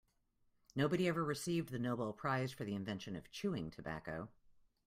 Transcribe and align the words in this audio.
Nobody 0.75 1.07
ever 1.07 1.23
received 1.23 1.69
the 1.69 1.77
Nobel 1.77 2.11
prize 2.11 2.51
for 2.51 2.63
the 2.65 2.73
invention 2.73 3.15
of 3.15 3.29
chewing 3.29 3.69
tobacco. 3.69 4.29